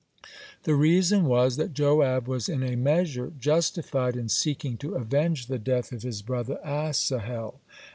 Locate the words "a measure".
2.63-3.31